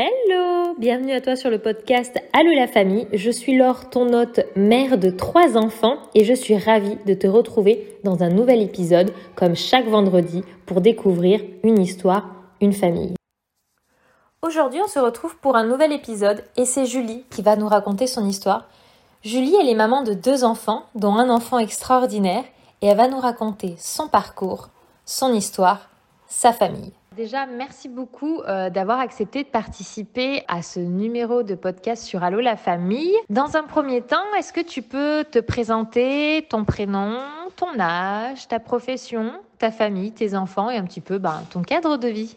[0.00, 3.08] Hello Bienvenue à toi sur le podcast Allô la famille.
[3.12, 7.26] Je suis Laure, ton hôte, mère de trois enfants et je suis ravie de te
[7.26, 12.28] retrouver dans un nouvel épisode comme chaque vendredi pour découvrir une histoire,
[12.60, 13.14] une famille.
[14.40, 18.06] Aujourd'hui, on se retrouve pour un nouvel épisode et c'est Julie qui va nous raconter
[18.06, 18.68] son histoire.
[19.24, 22.44] Julie, elle est maman de deux enfants, dont un enfant extraordinaire
[22.82, 24.68] et elle va nous raconter son parcours,
[25.04, 25.88] son histoire,
[26.28, 26.92] sa famille.
[27.18, 32.38] Déjà, merci beaucoup euh, d'avoir accepté de participer à ce numéro de podcast sur Allo
[32.38, 33.12] la famille.
[33.28, 37.18] Dans un premier temps, est-ce que tu peux te présenter ton prénom,
[37.56, 41.96] ton âge, ta profession, ta famille, tes enfants et un petit peu ben, ton cadre
[41.96, 42.36] de vie?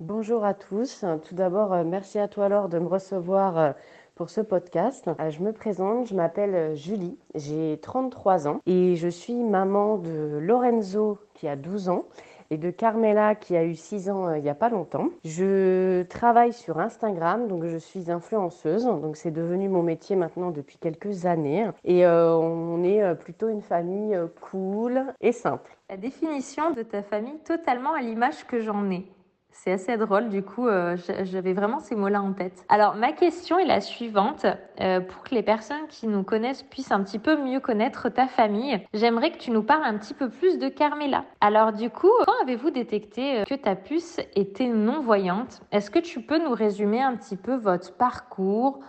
[0.00, 1.04] Bonjour à tous.
[1.28, 3.72] Tout d'abord, euh, merci à toi Laure de me recevoir euh,
[4.14, 5.10] pour ce podcast.
[5.28, 11.18] Je me présente, je m'appelle Julie, j'ai 33 ans et je suis maman de Lorenzo
[11.34, 12.06] qui a 12 ans
[12.52, 15.08] et de Carmela qui a eu 6 ans euh, il n'y a pas longtemps.
[15.24, 20.76] Je travaille sur Instagram, donc je suis influenceuse, donc c'est devenu mon métier maintenant depuis
[20.76, 21.66] quelques années.
[21.84, 25.74] Et euh, on est euh, plutôt une famille cool et simple.
[25.88, 29.06] La définition de ta famille totalement à l'image que j'en ai.
[29.52, 32.64] C'est assez drôle, du coup, euh, j'avais vraiment ces mots-là en tête.
[32.68, 34.46] Alors, ma question est la suivante.
[34.80, 38.26] Euh, pour que les personnes qui nous connaissent puissent un petit peu mieux connaître ta
[38.26, 41.24] famille, j'aimerais que tu nous parles un petit peu plus de Carmela.
[41.40, 45.60] Alors, du coup, quand avez-vous détecté euh, que ta puce était non-voyante?
[45.70, 48.80] Est-ce que tu peux nous résumer un petit peu votre parcours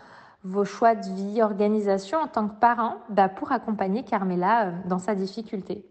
[0.43, 5.15] vos choix de vie, organisation en tant que parent bah, pour accompagner Carmela dans sa
[5.15, 5.85] difficulté?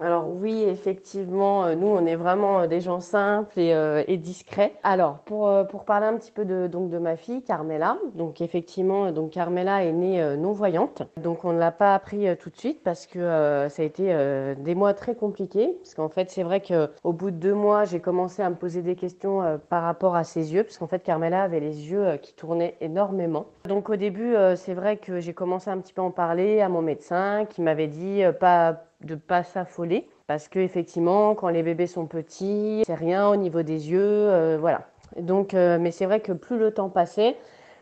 [0.00, 4.16] Alors oui, effectivement, euh, nous, on est vraiment euh, des gens simples et, euh, et
[4.16, 4.74] discrets.
[4.84, 9.10] Alors, pour, pour parler un petit peu de, donc, de ma fille, Carmela, donc effectivement,
[9.10, 11.02] donc Carmela est née non-voyante.
[11.16, 13.20] Donc, on ne l'a pas appris tout de suite parce que
[13.68, 14.14] ça a été
[14.58, 15.76] des mois très compliqués.
[15.82, 18.82] Parce qu'en fait, c'est vrai qu'au bout de deux mois, j'ai commencé à me poser
[18.82, 20.64] des questions par rapport à ses yeux.
[20.64, 23.46] Parce qu'en fait, Carmela avait les yeux qui tournaient énormément.
[23.64, 26.68] Donc, au début, c'est vrai que j'ai commencé un petit peu à en parler à
[26.68, 30.08] mon médecin qui m'avait dit pas de pas s'affoler.
[30.26, 34.58] Parce que effectivement quand les bébés sont petits c'est rien au niveau des yeux euh,
[34.60, 34.88] voilà.
[35.18, 37.36] Donc euh, mais c'est vrai que plus le temps passait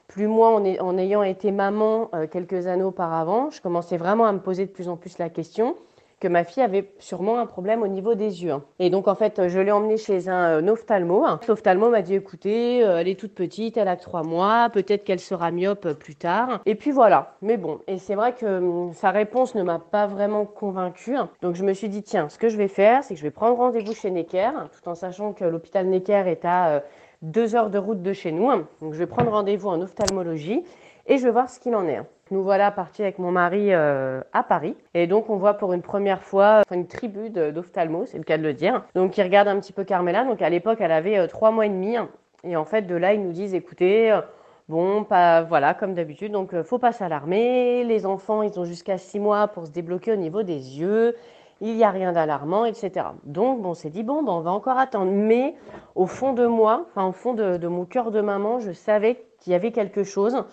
[0.08, 4.38] plus moi en, ayant été maman euh, quelques années auparavant je commençais vraiment à me
[4.38, 5.76] poser de plus en plus la question
[6.20, 8.54] que ma fille avait sûrement un problème au niveau des yeux.
[8.78, 11.24] Et donc en fait, je l'ai emmenée chez un euh, ophtalmo.
[11.46, 15.20] L'ophtalmo m'a dit écoutez, euh, elle est toute petite, elle a trois mois, peut-être qu'elle
[15.20, 16.60] sera myope euh, plus tard.
[16.64, 17.34] Et puis voilà.
[17.42, 21.16] Mais bon, et c'est vrai que hum, sa réponse ne m'a pas vraiment convaincue.
[21.42, 23.30] Donc je me suis dit tiens, ce que je vais faire, c'est que je vais
[23.30, 26.82] prendre rendez-vous chez Necker, tout en sachant que l'hôpital Necker est à
[27.20, 28.50] deux heures de route de chez nous.
[28.80, 30.62] Donc je vais prendre rendez-vous en ophtalmologie
[31.06, 32.00] et je vais voir ce qu'il en est.
[32.32, 35.82] Nous voilà partis avec mon mari euh, à Paris et donc on voit pour une
[35.82, 38.84] première fois une tribu d'ophtalmos, c'est le cas de le dire.
[38.96, 40.24] Donc ils regardent un petit peu Carmela.
[40.24, 41.94] Donc à l'époque elle avait euh, trois mois et demi
[42.42, 44.22] et en fait de là ils nous disent écoutez euh,
[44.68, 47.84] bon pas voilà comme d'habitude donc faut pas s'alarmer.
[47.84, 51.14] Les enfants ils ont jusqu'à six mois pour se débloquer au niveau des yeux.
[51.60, 53.06] Il n'y a rien d'alarmant, etc.
[53.24, 55.10] Donc, bon, on s'est dit, bon, ben, on va encore attendre.
[55.10, 55.54] Mais
[55.94, 59.54] au fond de moi, enfin, au fond de mon cœur de maman, je savais qu'il
[59.54, 60.44] y avait quelque chose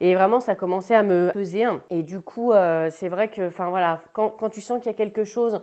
[0.00, 1.64] et vraiment, ça commençait à me peser.
[1.90, 4.94] Et du coup, euh, c'est vrai que, enfin voilà, quand, quand tu sens qu'il y
[4.94, 5.62] a quelque chose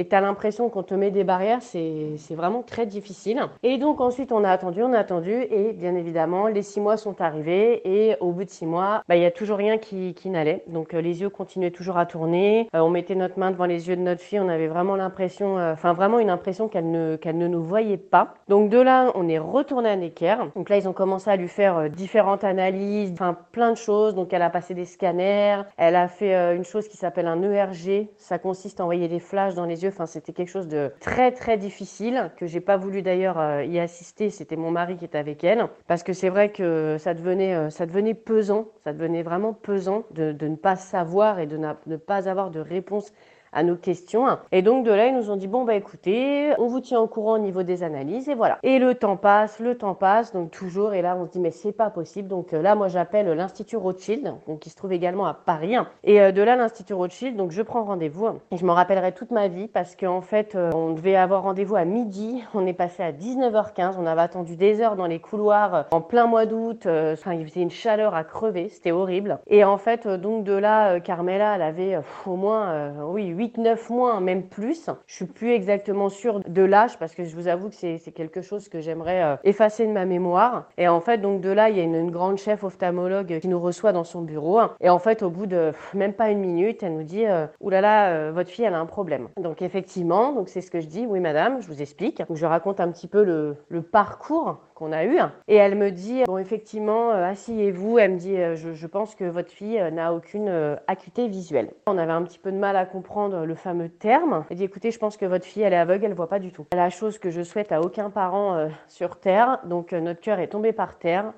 [0.00, 3.42] et tu as l'impression qu'on te met des barrières, c'est vraiment très difficile.
[3.62, 6.96] Et donc ensuite, on a attendu, on a attendu, et bien évidemment, les six mois
[6.96, 10.14] sont arrivés, et au bout de six mois, bah, il y a toujours rien qui,
[10.14, 10.64] qui n'allait.
[10.68, 13.90] Donc euh, les yeux continuaient toujours à tourner, euh, on mettait notre main devant les
[13.90, 17.16] yeux de notre fille, on avait vraiment l'impression, euh, enfin vraiment une impression qu'elle ne,
[17.16, 18.32] qu'elle ne nous voyait pas.
[18.48, 20.36] Donc de là, on est retourné à Necker.
[20.56, 24.14] Donc là, ils ont commencé à lui faire différentes analyses, enfin plein de choses.
[24.14, 28.08] Donc elle a passé des scanners, elle a fait une chose qui s'appelle un ERG,
[28.16, 29.89] ça consiste à envoyer des flashs dans les yeux.
[29.90, 33.78] Enfin, c'était quelque chose de très très difficile que j'ai pas voulu d'ailleurs euh, y
[33.78, 34.30] assister.
[34.30, 37.70] C'était mon mari qui était avec elle parce que c'est vrai que ça devenait euh,
[37.70, 41.96] ça devenait pesant, ça devenait vraiment pesant de, de ne pas savoir et de ne
[41.96, 43.12] pas avoir de réponse
[43.52, 44.26] à nos questions.
[44.52, 47.06] Et donc de là, ils nous ont dit bon bah écoutez, on vous tient au
[47.06, 48.58] courant au niveau des analyses et voilà.
[48.62, 50.94] Et le temps passe, le temps passe, donc toujours.
[50.94, 52.28] Et là, on se dit mais c'est pas possible.
[52.28, 55.74] Donc euh, là, moi j'appelle l'institut Rothschild, donc qui se trouve également à Paris.
[56.04, 59.30] Et euh, de là, l'institut Rothschild, donc je prends rendez-vous et je me rappellerai toute
[59.30, 62.42] ma vie parce qu'en fait, euh, on devait avoir rendez-vous à midi.
[62.54, 63.94] On est passé à 19h15.
[63.98, 66.86] On avait attendu des heures dans les couloirs en plein mois d'août.
[66.86, 69.38] Enfin, il faisait une chaleur à crever, c'était horrible.
[69.46, 74.42] Et en fait, donc de là, Carmela, elle avait au moins, oui, 8-9 mois, même
[74.42, 74.90] plus.
[75.06, 78.42] Je suis plus exactement sûre de l'âge parce que je vous avoue que c'est quelque
[78.42, 80.68] chose que j'aimerais euh, effacer de ma mémoire.
[80.76, 83.60] Et en fait, donc de là, il y a une, grande chef ophtalmologue qui nous
[83.60, 84.60] reçoit dans son bureau.
[84.80, 87.80] Et en fait, au bout de même pas une minute, elle nous dit euh, Oulala,
[87.80, 89.28] là euh, votre fille, elle a un problème.
[89.38, 91.06] Donc effectivement, c'est ce que je dis.
[91.06, 92.22] Oui, madame, je vous explique.
[92.34, 95.18] Je raconte un petit peu le parcours qu'on a eu.
[95.46, 97.98] Et elle me dit, bon effectivement, asseyez-vous.
[97.98, 100.50] Elle me dit, je, je, pense que votre fille n'a aucune
[100.88, 101.70] acuité visuelle.
[101.86, 104.44] On avait un petit peu de mal à comprendre le fameux terme.
[104.48, 106.50] Elle dit, écoutez, je pense que votre fille, elle est aveugle, elle voit pas du
[106.50, 106.66] tout.
[106.72, 109.58] La chose que je souhaite à aucun parent sur Terre.
[109.66, 111.32] Donc notre cœur est tombé par terre.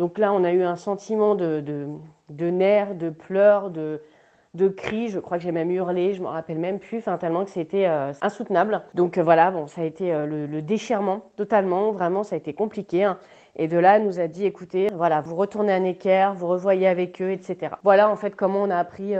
[0.00, 1.62] Donc là, on a eu un sentiment de,
[2.30, 4.00] de, nerfs, de pleurs, de,
[4.54, 5.08] de cris.
[5.08, 7.86] Je crois que j'ai même hurlé, je me rappelle même plus, enfin, tellement que c'était
[7.86, 8.82] euh, insoutenable.
[8.94, 12.52] Donc euh, voilà, bon, ça a été euh, le, déchirement totalement, vraiment, ça a été
[12.52, 13.04] compliqué.
[13.04, 13.18] Hein.
[13.56, 16.86] Et de là, elle nous a dit, écoutez, voilà, vous retournez à Necker, vous revoyez
[16.86, 17.74] avec eux, etc.
[17.82, 19.14] Voilà en fait comment on a appris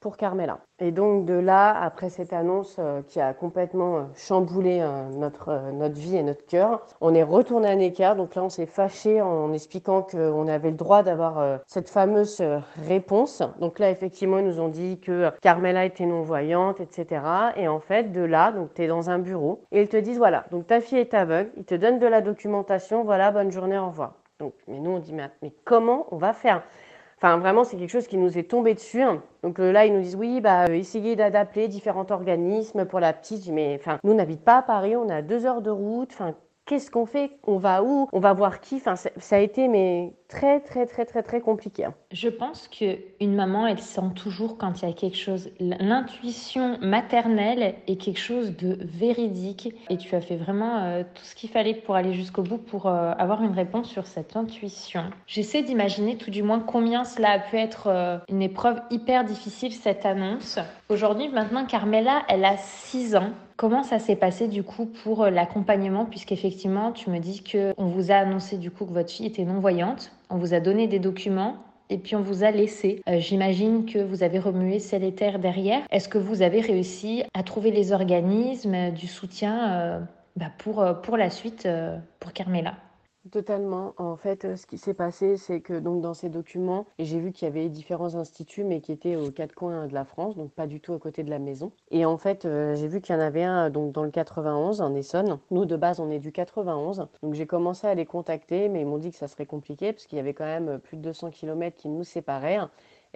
[0.00, 0.58] pour Carmela.
[0.80, 5.72] Et donc de là, après cette annonce euh, qui a complètement euh, chamboulé euh, notre,
[5.72, 8.14] notre vie et notre cœur, on est retourné à Necker.
[8.16, 12.42] Donc là, on s'est fâché en expliquant qu'on avait le droit d'avoir cette fameuse
[12.86, 13.42] réponse.
[13.60, 17.22] Donc là, effectivement, ils nous ont dit que Carmela était non-voyante, etc.
[17.56, 20.18] Et en fait, de là, donc tu es dans un bureau et ils te disent,
[20.18, 23.78] voilà, donc ta fille est aveugle, ils te donnent de la documentation, voilà, bonne journée,
[23.78, 24.14] au revoir.
[24.38, 26.62] Donc, mais nous, on dit, mais, mais comment on va faire?
[27.20, 29.02] Enfin, vraiment, c'est quelque chose qui nous est tombé dessus.
[29.42, 33.12] Donc euh, là, ils nous disent oui, bah, euh, essayez d'adapter différents organismes pour la
[33.12, 33.48] petite.
[33.48, 36.10] Mais enfin, nous, n'habite pas à Paris, on a deux heures de route.
[36.12, 36.34] Enfin,
[36.68, 40.12] qu'est-ce qu'on fait On va où On va voir qui Enfin, ça a été mais
[40.28, 41.86] très très très très très compliqué.
[41.86, 41.94] Hein.
[42.12, 45.50] Je pense que une maman, elle sent toujours quand il y a quelque chose.
[45.58, 51.34] L'intuition maternelle est quelque chose de véridique et tu as fait vraiment euh, tout ce
[51.34, 55.04] qu'il fallait pour aller jusqu'au bout pour euh, avoir une réponse sur cette intuition.
[55.26, 59.72] J'essaie d'imaginer tout du moins combien cela a pu être euh, une épreuve hyper difficile
[59.72, 60.58] cette annonce.
[60.90, 63.32] Aujourd'hui, maintenant, Carmela, elle a 6 ans.
[63.58, 66.06] Comment ça s'est passé du coup pour l'accompagnement?
[66.06, 69.44] Puisqu'effectivement tu me dis que on vous a annoncé du coup que votre fille était
[69.44, 71.56] non voyante on vous a donné des documents
[71.90, 73.02] et puis on vous a laissé.
[73.08, 75.80] Euh, j'imagine que vous avez remué ciel et terre derrière.
[75.90, 80.00] Est-ce que vous avez réussi à trouver les organismes du soutien euh,
[80.36, 81.66] bah, pour, euh, pour la suite
[82.20, 82.74] pour Carmela?
[83.30, 83.92] Totalement.
[83.98, 87.30] En fait, euh, ce qui s'est passé, c'est que donc dans ces documents, j'ai vu
[87.32, 90.50] qu'il y avait différents instituts, mais qui étaient aux quatre coins de la France, donc
[90.52, 91.72] pas du tout à côté de la maison.
[91.90, 94.80] Et en fait, euh, j'ai vu qu'il y en avait un donc dans le 91,
[94.80, 95.38] en Essonne.
[95.50, 97.06] Nous, de base, on est du 91.
[97.22, 100.06] Donc j'ai commencé à les contacter, mais ils m'ont dit que ça serait compliqué, parce
[100.06, 102.58] qu'il y avait quand même plus de 200 km qui nous séparaient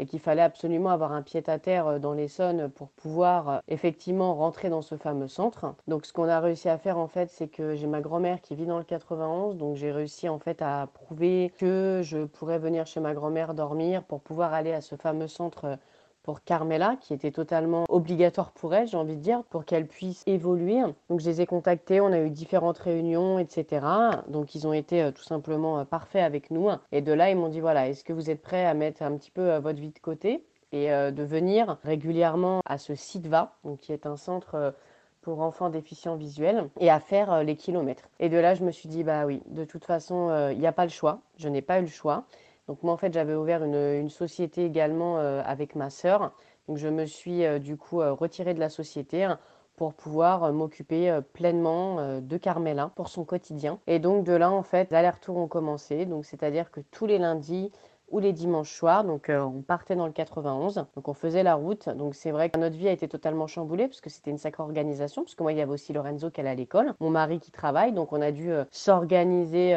[0.02, 4.68] et qu'il fallait absolument avoir un pied-à-terre euh, dans l'Essonne pour pouvoir euh, effectivement rentrer
[4.68, 5.74] dans ce fameux centre.
[5.86, 8.56] Donc ce qu'on a réussi à faire en fait, c'est que j'ai ma grand-mère qui
[8.56, 12.84] vit dans le 91, donc j'ai réussi en fait à prouver que je pourrais venir
[12.86, 15.76] chez ma grand-mère dormir pour pouvoir aller à ce fameux centre euh,
[16.22, 20.22] pour Carmela, qui était totalement obligatoire pour elle, j'ai envie de dire, pour qu'elle puisse
[20.26, 20.80] évoluer.
[21.08, 23.84] Donc je les ai contactés, on a eu différentes réunions, etc.
[24.28, 26.68] Donc ils ont été euh, tout simplement euh, parfaits avec nous.
[26.92, 29.16] Et de là, ils m'ont dit, voilà, est-ce que vous êtes prêts à mettre un
[29.16, 33.80] petit peu euh, votre vie de côté et de venir régulièrement à ce SITVA, donc
[33.80, 34.74] qui est un centre
[35.20, 38.08] pour enfants déficients visuels et à faire les kilomètres.
[38.20, 40.72] Et de là, je me suis dit, bah oui, de toute façon, il n'y a
[40.72, 41.20] pas le choix.
[41.36, 42.24] Je n'ai pas eu le choix.
[42.68, 46.32] Donc moi en fait j'avais ouvert une, société également euh, avec ma sœur.
[46.68, 49.38] Donc je me suis euh, du coup euh, retirée de la société hein,
[49.76, 53.80] pour pouvoir m'occuper pleinement de Carmela pour son quotidien.
[53.86, 56.06] Et donc de là en fait les allers-retours ont commencé.
[56.06, 57.72] Donc c'est-à-dire que tous les lundis
[58.10, 59.04] ou les dimanches soirs.
[59.04, 60.84] Donc, on partait dans le 91.
[60.94, 61.88] Donc, on faisait la route.
[61.88, 64.62] Donc, c'est vrai que notre vie a été totalement chamboulée parce que c'était une sacrée
[64.62, 65.22] organisation.
[65.22, 67.50] Parce que moi, il y avait aussi Lorenzo qui allait à l'école, mon mari qui
[67.50, 67.94] travaille.
[67.94, 69.74] Donc, on a dû s'organiser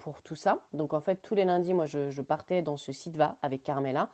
[0.00, 0.60] pour tout ça.
[0.72, 4.10] Donc en fait, tous les lundis, moi, je, partais dans ce site va avec Carmela.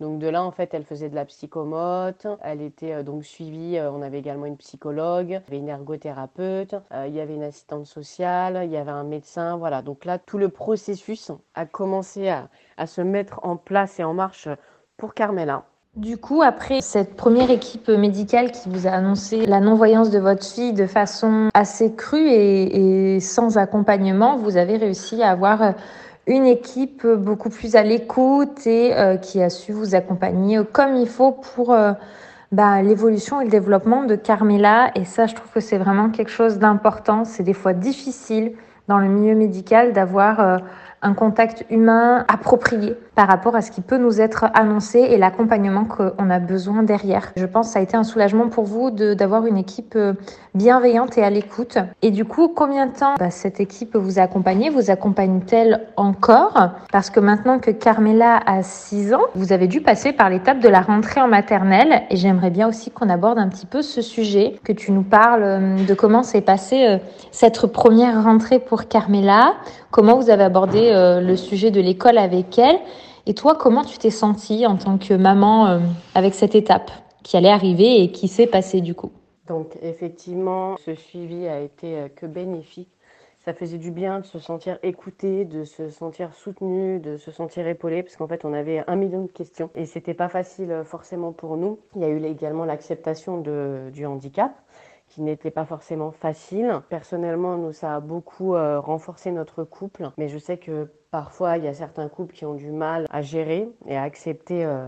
[0.00, 3.78] Donc de là, en fait, elle faisait de la psychomote, elle était euh, donc suivie,
[3.78, 7.34] euh, on avait également une psychologue, il y avait une ergothérapeute, euh, il y avait
[7.34, 9.80] une assistante sociale, il y avait un médecin, voilà.
[9.80, 14.48] Donc là, tout le processus a commencé à se mettre en place et en marche
[14.98, 15.64] pour Carmela.
[15.96, 20.44] Du coup, après cette première équipe médicale qui vous a annoncé la non-voyance de votre
[20.44, 25.72] fille de façon assez crue et, sans accompagnement, vous avez réussi à avoir
[26.26, 31.08] une équipe beaucoup plus à l'écoute et euh, qui a su vous accompagner comme il
[31.08, 31.92] faut pour euh,
[32.52, 34.90] bah, l'évolution et le développement de Carmela.
[34.96, 37.24] Et ça, je trouve que c'est vraiment quelque chose d'important.
[37.24, 38.52] C'est des fois difficile
[38.86, 40.58] dans le milieu médical d'avoir euh,
[41.06, 45.84] un contact humain approprié par rapport à ce qui peut nous être annoncé et l'accompagnement
[45.84, 47.32] qu'on a besoin derrière.
[47.36, 50.12] Je pense que ça a été un soulagement pour vous d'avoir une équipe euh,
[50.54, 51.78] bienveillante et à l'écoute.
[52.02, 56.72] Et du coup, combien de temps bah, cette équipe vous a accompagné Vous accompagne-t-elle encore?
[56.92, 60.68] Parce que maintenant que Carmela a 6 ans, vous avez dû passer par l'étape de
[60.68, 64.56] la rentrée en maternelle et j'aimerais bien aussi qu'on aborde un petit peu ce sujet,
[64.62, 66.98] que tu nous parles euh, de comment s'est passée euh,
[67.30, 69.54] cette première rentrée pour Carmela,
[69.90, 72.78] comment vous avez abordé le sujet de l'école avec elle
[73.28, 75.80] et toi, comment tu t'es sentie en tant que maman euh,
[76.14, 76.92] avec cette étape
[77.24, 79.10] qui allait arriver et qui s'est passée du coup?
[79.48, 82.88] Donc effectivement, ce suivi a été euh, que bénéfique.
[83.44, 87.66] ça faisait du bien de se sentir écouté, de se sentir soutenu, de se sentir
[87.66, 90.84] épaulé, parce qu'en fait, on avait un million de questions et c'était pas facile euh,
[90.84, 91.80] forcément pour nous.
[91.96, 93.42] Il y a eu également l'acceptation
[93.92, 94.52] du handicap
[95.16, 96.82] qui n'était pas forcément facile.
[96.90, 101.64] Personnellement, nous, ça a beaucoup euh, renforcé notre couple, mais je sais que parfois, il
[101.64, 104.86] y a certains couples qui ont du mal à gérer et à accepter euh,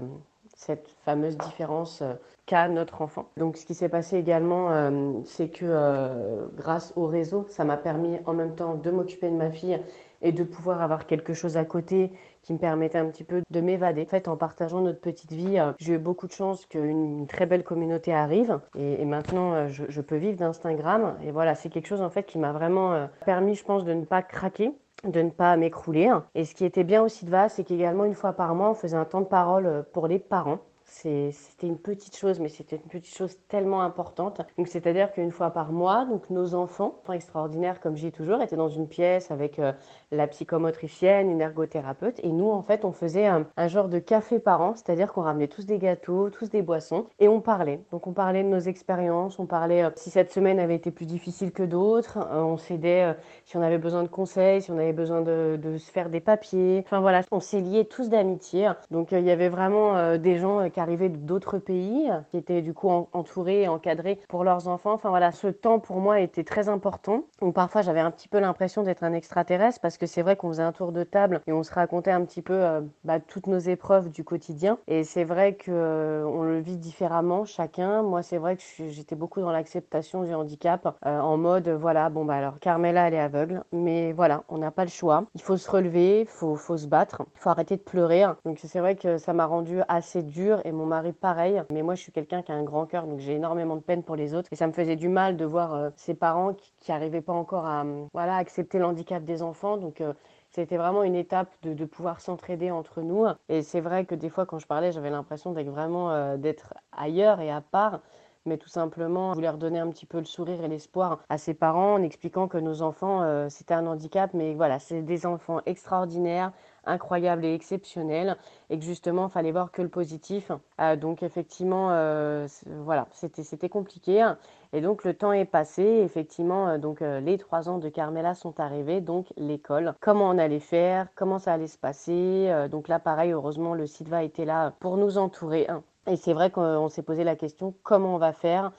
[0.54, 2.02] cette fameuse différence
[2.44, 3.28] qu'a notre enfant.
[3.36, 7.76] Donc ce qui s'est passé également, euh, c'est que euh, grâce au réseau, ça m'a
[7.76, 9.78] permis en même temps de m'occuper de ma fille
[10.20, 12.10] et de pouvoir avoir quelque chose à côté
[12.42, 14.02] qui me permettait un petit peu de m'évader.
[14.02, 17.46] En fait, en partageant notre petite vie, euh, j'ai eu beaucoup de chance qu'une très
[17.46, 21.16] belle communauté arrive et, maintenant je, je, peux vivre d'Instagram.
[21.24, 24.04] Et voilà, c'est quelque chose en fait qui m'a vraiment permis, je pense, de ne
[24.04, 24.72] pas craquer
[25.04, 26.12] de ne pas m'écrouler.
[26.34, 28.74] Et ce qui était bien aussi de VA, c'est qu'également une fois par mois, on
[28.74, 30.58] faisait un temps de parole pour les parents.
[30.90, 34.40] C'était une petite chose, mais c'était une petite chose tellement importante.
[34.66, 38.88] C'est-à-dire qu'une fois par mois, donc nos enfants, extraordinaires, comme j'ai toujours, étaient dans une
[38.88, 39.72] pièce avec euh,
[40.10, 44.60] la psychomotricienne, une ergothérapeute, et nous, en fait, on faisait un, genre de café par
[44.62, 47.80] an, c'est-à-dire qu'on ramenait tous des gâteaux, tous des boissons, et on parlait.
[47.92, 51.06] Donc, on parlait de nos expériences, on parlait euh, si cette semaine avait été plus
[51.06, 53.14] difficile que d'autres, euh, on s'aidait
[53.44, 56.20] si on avait besoin de conseils, si on avait besoin de, de se faire des
[56.20, 56.82] papiers.
[56.84, 58.70] Enfin voilà, on s'est liés tous d'amitié.
[58.90, 63.62] Donc, il y avait vraiment des gens arrivaient d'autres pays, qui étaient du coup entourés
[63.62, 64.92] et encadrés pour leurs enfants.
[64.92, 67.24] Enfin voilà, ce temps pour moi était très important.
[67.40, 70.48] Donc parfois j'avais un petit peu l'impression d'être un extraterrestre parce que c'est vrai qu'on
[70.48, 73.46] faisait un tour de table et on se racontait un petit peu euh, bah, toutes
[73.46, 74.78] nos épreuves du quotidien.
[74.86, 78.02] Et c'est vrai que euh, on le vit différemment chacun.
[78.02, 82.24] Moi c'est vrai que j'étais beaucoup dans l'acceptation du handicap euh, en mode voilà bon
[82.24, 85.24] bah alors Carmela elle est aveugle, mais voilà on n'a pas le choix.
[85.34, 88.24] Il faut se relever, faut, faut se battre, il faut arrêter de pleurer.
[88.44, 91.62] Donc c'est vrai que ça m'a rendu assez dur et mon mari pareil.
[91.72, 94.02] Mais moi, je suis quelqu'un qui a un grand cœur, donc j'ai énormément de peine
[94.02, 94.48] pour les autres.
[94.52, 97.66] Et ça me faisait du mal de voir euh, ces parents qui n'arrivaient pas encore
[97.66, 99.76] à voilà, accepter l'handicap des enfants.
[99.76, 100.12] Donc, euh,
[100.50, 103.26] c'était vraiment une étape de, pouvoir s'entraider entre nous.
[103.48, 106.74] Et c'est vrai que des fois, quand je parlais, j'avais l'impression d'être vraiment euh, d'être
[106.92, 108.00] ailleurs et à part
[108.46, 111.52] mais tout simplement, je voulais redonner un petit peu le sourire et l'espoir à ses
[111.52, 116.52] parents en expliquant que nos enfants, c'était un handicap, mais voilà, c'est des enfants extraordinaires,
[116.88, 118.36] incroyable et exceptionnel
[118.70, 120.50] et que justement il fallait voir que le positif.
[120.80, 122.46] Euh, donc effectivement, euh,
[122.82, 124.26] voilà, c'était compliqué.
[124.72, 125.82] Et donc le temps est passé.
[125.82, 129.00] Effectivement, euh, donc les trois ans de Carmela sont arrivés.
[129.00, 132.52] Donc l'école, comment on allait faire, comment ça allait se passer.
[132.70, 135.66] donc là, pareil, heureusement, le va était là pour nous entourer.
[136.06, 138.72] Et c'est vrai qu'on s'est posé la question comment on va faire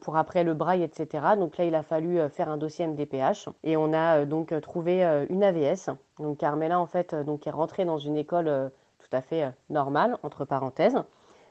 [0.00, 1.36] pour après le braille, etc.
[1.38, 4.58] Donc là, il a fallu euh, faire un dossier MDPH et on a euh, donc
[4.60, 5.90] trouvé une AVS.
[6.18, 10.44] Donc Carmela, en fait, donc, est rentrée dans une école tout à fait normale, entre
[10.44, 10.96] parenthèses,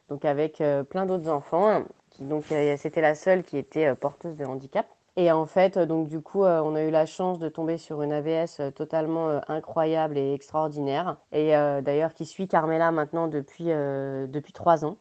[0.09, 1.83] donc avec plein d'autres enfants.
[2.09, 2.45] Qui, donc
[2.77, 4.87] c'était la seule qui était porteuse de handicap.
[5.15, 8.13] Et en fait, donc du coup, on a eu la chance de tomber sur une
[8.13, 11.17] AVS totalement incroyable et extraordinaire.
[11.31, 14.97] Et d'ailleurs, qui suit Carmela maintenant depuis depuis trois ans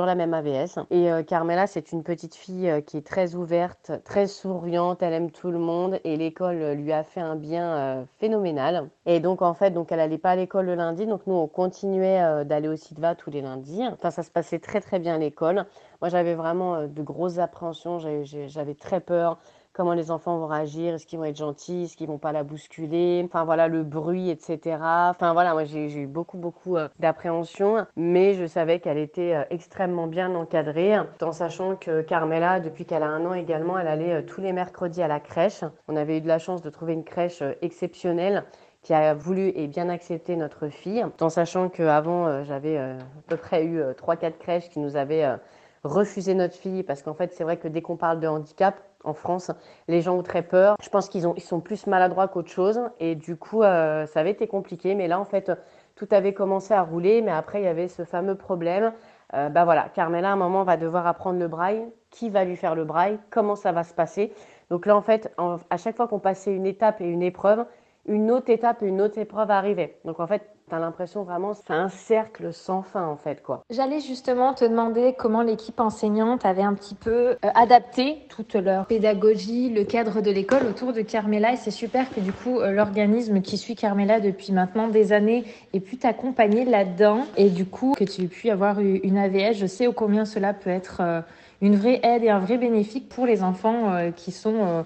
[0.00, 0.78] la même AVS.
[0.90, 5.12] Et euh, Carmela, c'est une petite fille euh, qui est très ouverte, très souriante, elle
[5.12, 8.88] aime tout le monde et l'école euh, lui a fait un bien phénoménal.
[9.06, 11.46] Et donc en fait, donc elle allait pas à l'école le lundi, donc nous on
[11.46, 13.82] continuait d'aller au CIDVA tous les lundis.
[13.92, 15.66] Enfin, ça se passait très très bien à l'école.
[16.00, 19.38] Moi, j'avais vraiment de grosses appréhensions, j'avais très peur
[19.72, 22.42] comment les enfants vont réagir, est-ce qu'ils vont être gentils, est-ce qu'ils vont pas la
[22.42, 24.78] bousculer, enfin voilà le bruit, etc.
[25.10, 29.44] Enfin voilà, moi j'ai eu beaucoup beaucoup euh, d'appréhension, mais je savais qu'elle était euh,
[29.50, 34.14] extrêmement bien encadrée, en sachant que Carmela, depuis qu'elle a un an également, elle allait
[34.14, 35.64] euh, tous les mercredis à la crèche.
[35.88, 38.44] On avait eu de la chance de trouver une crèche exceptionnelle
[38.82, 42.96] qui a voulu et bien accepté notre fille, en sachant qu'avant, j'avais à
[43.28, 45.38] peu près eu 3-4 crèches qui nous avaient
[45.84, 49.14] refusé notre fille, parce qu'en fait, c'est vrai que dès qu'on parle de handicap, en
[49.14, 49.50] France,
[49.88, 50.76] les gens ont très peur.
[50.82, 52.80] Je pense qu'ils ils sont plus maladroits qu'autre chose.
[53.00, 54.94] Et du coup, euh, ça avait été compliqué.
[54.94, 55.50] Mais là, en fait,
[55.96, 57.20] tout avait commencé à rouler.
[57.22, 58.92] Mais après, il y avait ce fameux problème.
[59.34, 61.84] Euh, bah voilà, Carmela, à un moment, va devoir apprendre le braille.
[62.10, 63.18] Qui va lui faire le braille?
[63.30, 64.32] Comment ça va se passer?
[64.70, 65.34] Donc là, en fait,
[65.70, 67.64] à chaque fois qu'on passait une étape et une épreuve,
[68.06, 69.98] une autre étape et une autre épreuve arrivait.
[70.04, 73.62] Donc en fait, T'as l'impression vraiment c'est un cercle sans fin en fait quoi.
[73.68, 78.86] J'allais justement te demander comment l'équipe enseignante avait un petit peu euh, adapté toute leur
[78.86, 82.70] pédagogie, le cadre de l'école autour de Carmela et c'est super que du coup euh,
[82.70, 87.92] l'organisme qui suit Carmela depuis maintenant des années ait pu t'accompagner là-dedans et du coup
[87.94, 89.58] que tu aies pu avoir une AVS.
[89.58, 91.20] Je sais au combien cela peut être euh,
[91.60, 94.84] une vraie aide et un vrai bénéfice pour les enfants qui sont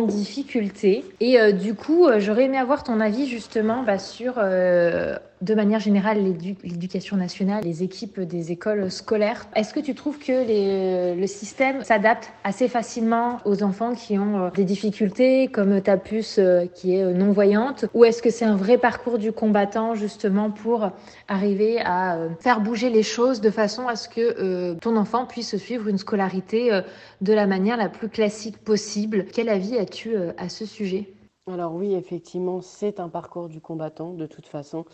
[0.00, 1.04] difficulté.
[1.20, 5.54] Et euh, du coup, euh, j'aurais aimé avoir ton avis justement bah, sur, euh, de
[5.54, 6.18] manière générale,
[6.62, 9.46] l'éducation nationale, les équipes des écoles scolaires.
[9.54, 14.64] Est-ce que tu trouves que le système s'adapte assez facilement aux enfants qui ont des
[14.64, 16.40] difficultés, comme ta puce
[16.74, 17.86] qui est non-voyante?
[17.92, 20.90] Ou est-ce que c'est un vrai parcours du combattant justement pour
[21.28, 25.88] arriver à faire bouger les choses de façon à ce que ton enfant puisse suivre
[25.88, 26.82] une scolarité
[27.20, 29.26] de la manière la plus classique possible?
[29.32, 31.12] Quel avis as-tu euh, à ce sujet?
[31.50, 34.84] Alors oui, effectivement, c'est un parcours du combattant de toute façon.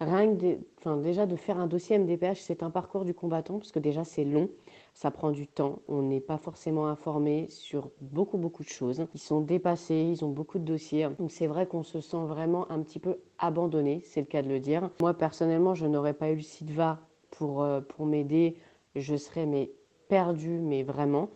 [0.00, 3.72] Rien que enfin, déjà de faire un dossier MDPH, c'est un parcours du combattant parce
[3.72, 4.48] que déjà c'est long,
[4.94, 9.06] ça prend du temps, on n'est pas forcément informé sur beaucoup beaucoup de choses.
[9.14, 11.08] Ils sont dépassés, ils ont beaucoup de dossiers.
[11.18, 14.48] Donc c'est vrai qu'on se sent vraiment un petit peu abandonné, c'est le cas de
[14.48, 14.88] le dire.
[15.00, 17.00] Moi personnellement, je n'aurais pas eu le SIDVA
[17.32, 18.56] pour, euh, pour m'aider,
[18.94, 19.72] je serais mais
[20.08, 21.28] perdu, mais vraiment.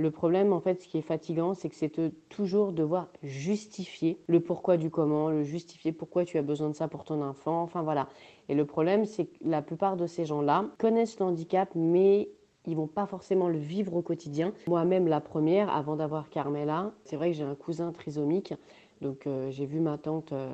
[0.00, 1.92] Le problème, en fait, ce qui est fatigant, c'est que c'est
[2.30, 6.88] toujours devoir justifier le pourquoi du comment, le justifier pourquoi tu as besoin de ça
[6.88, 7.60] pour ton enfant.
[7.60, 8.08] Enfin voilà.
[8.48, 12.30] Et le problème, c'est que la plupart de ces gens-là connaissent le handicap, mais
[12.66, 14.54] ils vont pas forcément le vivre au quotidien.
[14.68, 18.54] Moi-même, la première, avant d'avoir Carmela, c'est vrai que j'ai un cousin trisomique.
[19.02, 20.50] Donc euh, j'ai vu ma tante euh,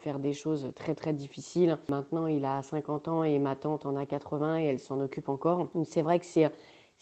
[0.00, 1.78] faire des choses très très difficiles.
[1.88, 5.28] Maintenant il a 50 ans et ma tante en a 80 et elle s'en occupe
[5.28, 5.68] encore.
[5.74, 6.50] Donc c'est vrai que c'est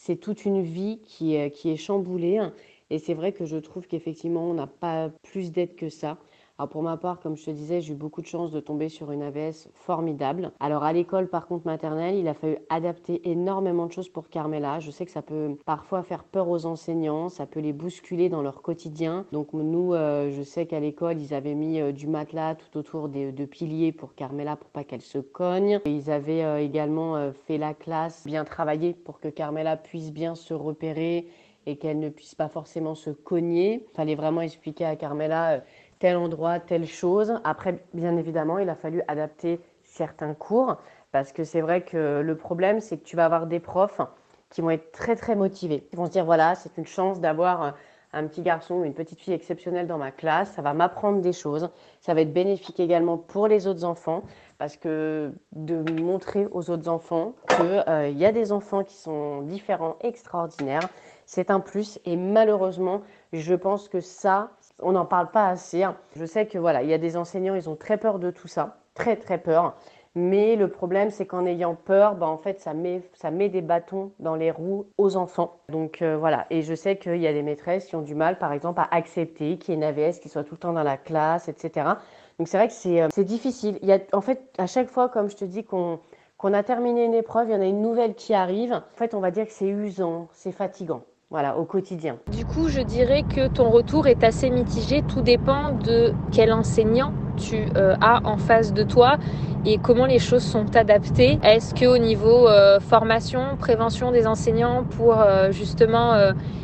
[0.03, 2.39] c'est toute une vie qui est, qui est chamboulée.
[2.39, 2.55] Hein.
[2.89, 6.19] Et c'est vrai que je trouve qu'effectivement, on n'a pas plus d'aide que ça.
[6.61, 8.91] Alors pour ma part, comme je te disais, j'ai eu beaucoup de chance de tomber
[8.91, 10.53] sur une AVS formidable.
[10.61, 14.79] Alors à l'école, par contre maternelle, il a fallu adapter énormément de choses pour Carmela.
[14.79, 18.43] Je sais que ça peut parfois faire peur aux enseignants, ça peut les bousculer dans
[18.43, 19.25] leur quotidien.
[19.33, 23.09] Donc nous, euh, je sais qu'à l'école, ils avaient mis euh, du matelas tout autour
[23.09, 25.81] de piliers pour Carmela pour pas qu'elle se cogne.
[25.87, 30.53] ils avaient euh, également fait la classe bien travaillée pour que Carmela puisse bien se
[30.53, 31.27] repérer
[31.67, 33.87] et qu'elle ne puisse pas forcément se cogner.
[33.91, 35.63] Il fallait vraiment expliquer à Carmela
[36.01, 37.35] tel endroit, telle chose.
[37.45, 40.79] Après, bien évidemment, il a fallu adapter certains cours
[41.13, 44.01] parce que c'est vrai que le problème, c'est que tu vas avoir des profs
[44.49, 45.87] qui vont être très très motivés.
[45.93, 47.75] Ils vont se dire voilà, c'est une chance d'avoir
[48.13, 51.33] un petit garçon ou une petite fille exceptionnelle dans ma classe, ça va m'apprendre des
[51.33, 54.25] choses, ça va être bénéfique également pour les autres enfants
[54.59, 59.43] parce que de montrer aux autres enfants qu'il euh, y a des enfants qui sont
[59.43, 60.89] différents, extraordinaires,
[61.25, 64.51] c'est un plus et malheureusement, je pense que ça,
[64.83, 65.83] on n'en parle pas assez.
[65.83, 65.97] Hein.
[66.17, 68.49] Je sais que voilà, il y a des enseignants, ils ont très peur de tout
[68.49, 69.77] ça, très très peur.
[70.17, 73.63] Mais le problème, c'est qu'en ayant peur, bah, en fait, ça met, ça met des
[73.63, 75.61] bâtons dans les roues aux enfants.
[75.69, 78.39] Donc euh, voilà, et je sais qu'il y a des maîtresses qui ont du mal,
[78.39, 80.83] par exemple, à accepter qu'il y ait une AVS qui soit tout le temps dans
[80.83, 81.91] la classe, etc.
[82.39, 83.79] Donc c'est vrai que c'est, euh, difficile.
[83.83, 86.01] Il y a, en fait, à chaque fois, comme je te dis, qu'on,
[86.39, 88.73] qu'on a terminé une épreuve, il y en a une nouvelle qui arrive.
[88.73, 92.17] En fait, on va dire que c'est usant, c'est fatigant voilà, au quotidien.
[92.33, 95.03] Du coup, je dirais que ton retour est assez mitigé.
[95.03, 99.19] Tout dépend de quel enseignant tu euh, as en face de toi
[99.65, 101.39] et comment les choses sont adaptées.
[101.43, 106.15] Est-ce que au niveau euh, formation, prévention des enseignants pour euh, justement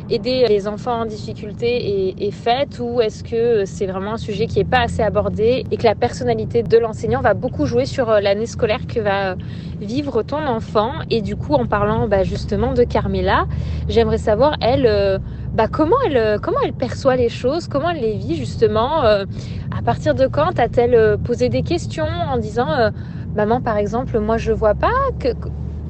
[0.09, 4.47] aider les enfants en difficulté est, est faite ou est-ce que c'est vraiment un sujet
[4.47, 8.07] qui n'est pas assez abordé et que la personnalité de l'enseignant va beaucoup jouer sur
[8.09, 9.35] l'année scolaire que va
[9.81, 10.91] vivre ton enfant?
[11.11, 13.45] Et du coup, en parlant bah, justement de Carmela,
[13.89, 15.19] j'aimerais savoir elle
[15.57, 19.03] bah, comment, elle, comment elle perçoit les choses, comment elle les vit justement.
[19.05, 19.25] Euh,
[19.71, 22.91] à partir de quand a-t-elle euh, posé des questions en disant euh,
[23.35, 24.91] Maman, par exemple, moi je vois pas.
[25.19, 25.29] Que,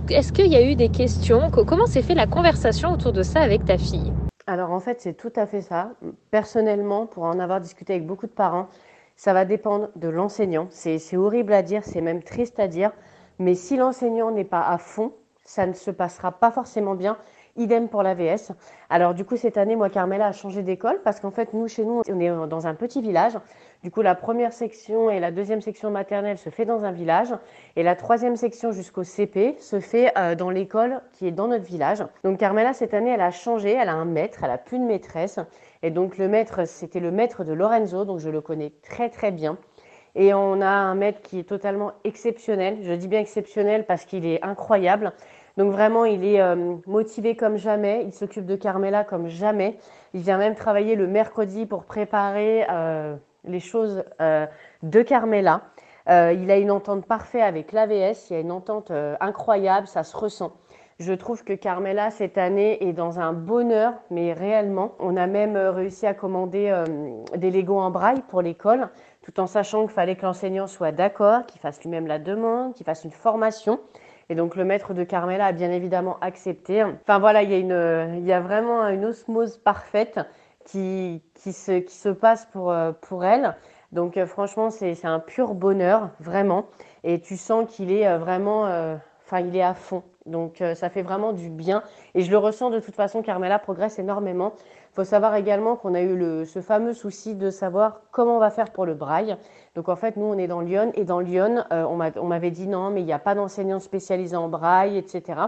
[0.10, 1.50] Est-ce qu'il y a eu des questions?
[1.52, 4.14] Comment s'est fait la conversation autour de ça avec ta fille
[4.48, 5.92] Alors en fait, c'est tout à fait ça.
[6.32, 8.68] Personnellement, pour en avoir discuté avec beaucoup de parents,
[9.16, 10.68] ça va dépendre de l'enseignant.
[10.72, 12.92] C'est horrible à dire, c'est même triste à dire.
[13.40, 17.18] Mais si l'enseignant n'est pas à fond, ça ne se passera pas forcément bien.
[17.58, 18.52] Idem pour l'AVS.
[18.90, 21.84] Alors du coup cette année, moi Carmela a changé d'école parce qu'en fait nous chez
[21.84, 23.34] nous on est dans un petit village.
[23.84, 27.34] Du coup la première section et la deuxième section maternelle se fait dans un village
[27.76, 31.66] et la troisième section jusqu'au CP se fait euh, dans l'école qui est dans notre
[31.66, 32.04] village.
[32.24, 34.84] Donc Carmela cette année elle a changé, elle a un maître, elle a plus de
[34.84, 35.40] maîtresse
[35.84, 39.32] et donc le maître c'était le maître de Lorenzo donc je le connais très très
[39.32, 39.58] bien.
[40.16, 42.80] Et on a un maître qui est totalement exceptionnel.
[42.82, 45.14] Je dis bien exceptionnel parce qu'il est incroyable.
[45.58, 48.04] Donc vraiment, il est euh, motivé comme jamais.
[48.06, 49.78] Il s'occupe de Carmela comme jamais.
[50.14, 54.46] Il vient même travailler le mercredi pour préparer euh, les choses euh,
[54.84, 55.64] de Carmela.
[56.08, 58.30] il a une entente parfaite avec l'AVS.
[58.30, 59.88] Il y a une entente incroyable.
[59.88, 60.54] Ça se ressent.
[61.00, 64.94] Je trouve que Carmela, cette année, est dans un bonheur, mais réellement.
[65.00, 66.74] On a même réussi à commander
[67.36, 68.90] des Legos en braille pour l'école,
[69.22, 72.86] tout en sachant qu'il fallait que l'enseignant soit d'accord, qu'il fasse lui-même la demande, qu'il
[72.86, 73.80] fasse une formation.
[74.30, 76.84] Et donc le maître de Carmela a bien évidemment accepté.
[76.84, 80.20] Enfin voilà, il y a, une, il y a vraiment une osmose parfaite.
[80.66, 83.56] qui, qui, se, qui se passe pour, pour elle.
[83.94, 86.66] Donc franchement, c'est un pur bonheur, vraiment.
[87.04, 88.64] Et tu sens qu'il est vraiment,
[89.26, 90.04] enfin, il est à fond.
[90.26, 91.84] Donc ça fait vraiment du bien.
[92.14, 94.54] Et je le ressens de toute façon, Carmela progresse énormément.
[94.98, 98.50] Faut savoir également qu'on a eu le, ce fameux souci de savoir comment on va
[98.50, 99.38] faire pour le braille.
[99.76, 102.68] Donc en fait, nous, on est dans Lyon et dans Lyon, euh, on m'avait dit
[102.68, 105.40] non, mais il n'y a pas d'enseignants spécialisés en braille, etc.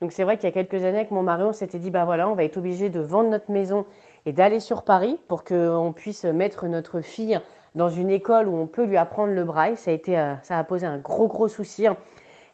[0.00, 2.04] Donc c'est vrai qu'il y a quelques années avec mon mari, on s'était dit, bah
[2.04, 3.84] voilà, on va être obligé de vendre notre maison
[4.26, 7.40] et d'aller sur Paris pour qu'on puisse mettre notre fille
[7.74, 9.76] dans une école où on peut lui apprendre le braille.
[9.76, 11.88] Ça a, été, euh, ça a posé un gros, gros souci.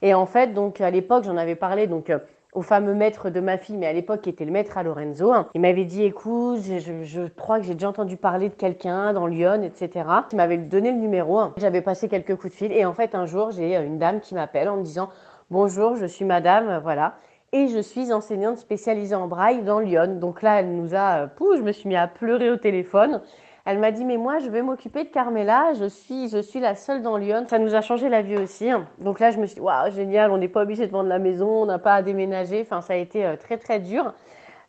[0.01, 2.19] Et en fait, donc à l'époque, j'en avais parlé, donc euh,
[2.53, 5.33] au fameux maître de ma fille, mais à l'époque qui était le maître à Lorenzo.
[5.55, 9.63] Il m'avait dit, écoute, je, crois que j'ai déjà entendu parler de quelqu'un dans Lyon,
[9.63, 10.05] etc.
[10.33, 11.41] Il m'avait donné le numéro.
[11.57, 14.35] J'avais passé quelques coups de fil et en fait un jour j'ai une dame qui
[14.35, 15.11] m'appelle en me disant,
[15.51, 17.15] bonjour, je suis madame, voilà.
[17.53, 20.19] Et je suis enseignante spécialisée en braille dans Lyon.
[20.21, 23.21] Donc là, elle nous a, pouh, je me suis mis à pleurer au téléphone.
[23.67, 26.75] Elle m'a dit mais moi je vais m'occuper de Carmela, je suis je suis la
[26.75, 27.45] seule dans Lyon.
[27.49, 28.71] Ça nous a changé la vie aussi.
[28.99, 31.19] Donc là je me suis dit waouh génial, on n'est pas obligé de vendre la
[31.19, 32.63] maison, on n'a pas à déménager.
[32.63, 34.15] Enfin ça a été euh, très très dur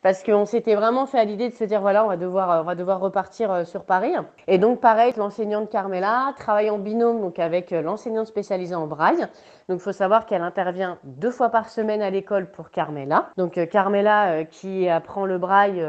[0.01, 2.61] parce qu'on s'était vraiment fait à l'idée de se dire voilà on va devoir euh,
[2.61, 4.13] on va devoir repartir euh, sur Paris.
[4.47, 9.25] Et donc pareil l'enseignante Carmela travaille en binôme donc avec l'enseignante spécialisée en braille.
[9.69, 13.29] Donc il faut savoir qu'elle intervient deux fois par semaine à l'école pour Carmela.
[13.37, 15.81] Donc Carmela qui apprend le braille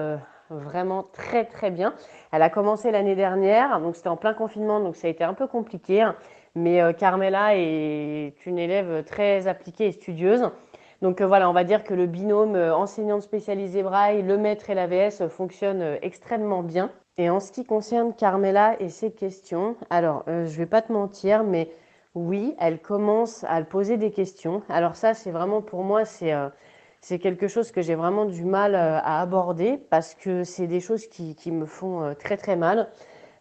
[0.52, 1.94] vraiment très très bien.
[2.32, 5.34] Elle a commencé l'année dernière, donc c'était en plein confinement, donc ça a été un
[5.34, 6.08] peu compliqué.
[6.54, 10.50] Mais euh, Carmela est une élève très appliquée et studieuse.
[11.00, 14.68] Donc euh, voilà, on va dire que le binôme euh, enseignante spécialisée braille, le maître
[14.70, 16.90] et l'AVS fonctionne extrêmement bien.
[17.18, 21.44] Et en ce qui concerne Carmela et ses questions, alors je vais pas te mentir,
[21.44, 21.68] mais
[22.14, 24.62] oui, elle commence à poser des questions.
[24.70, 26.32] Alors ça, c'est vraiment pour moi, c'est
[27.02, 30.80] c'est quelque chose que j'ai vraiment du mal euh, à aborder parce que c'est des
[30.80, 32.88] choses qui, qui, me font euh, très très mal.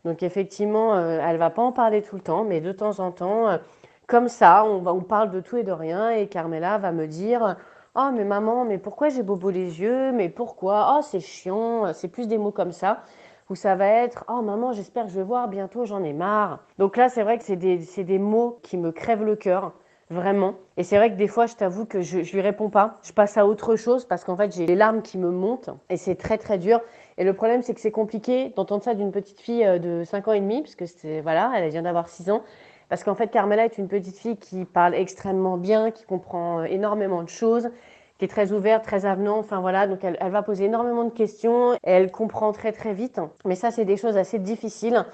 [0.03, 3.11] Donc effectivement, euh, elle va pas en parler tout le temps, mais de temps en
[3.11, 3.59] temps,
[4.07, 7.55] comme ça, on, parle de tout et de rien et Carmela va me dire
[7.95, 10.11] Oh mais maman, mais pourquoi j'ai bobo les yeux?
[10.11, 10.95] Mais pourquoi?
[10.97, 13.03] Oh c'est chiant, c'est plus des mots comme ça.
[13.49, 16.59] Où ça va être Oh maman, j'espère que je vais voir bientôt, j'en ai marre.
[16.79, 19.73] Donc là, c'est vrai que c'est des, des mots qui me crèvent le cœur
[20.11, 20.55] vraiment.
[20.77, 22.99] Et c'est vrai que des fois, je t'avoue que je, je lui réponds pas.
[23.03, 25.97] Je passe à autre chose parce qu'en fait, j'ai les larmes qui me montent et
[25.97, 26.81] c'est très très dur.
[27.17, 30.27] Et le problème, c'est que c'est compliqué d'entendre ça d'une petite fille euh, de 5
[30.27, 32.43] ans et demi, puisque c'est voilà, elle vient d'avoir 6 ans.
[32.89, 36.63] Parce qu'en fait, Carmela est une petite fille qui parle extrêmement bien, qui comprend euh,
[36.65, 37.69] énormément de choses,
[38.17, 39.37] qui est très ouverte, très avenant.
[39.37, 42.93] Enfin voilà, donc elle, elle va poser énormément de questions et elle comprend très très
[42.93, 43.21] vite.
[43.45, 45.05] Mais ça, c'est des choses assez difficiles.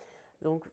[0.41, 0.69] Donc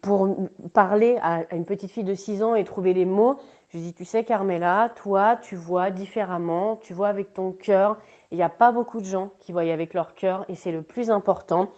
[0.00, 0.36] pour
[0.72, 3.36] parler à une petite fille de 6 ans et trouver les mots,
[3.70, 7.98] je dis, tu sais, Carmela, toi, tu vois différemment, tu vois avec ton cœur.
[8.30, 10.82] Il n'y a pas beaucoup de gens qui voient avec leur cœur et c'est le
[10.82, 11.70] plus important.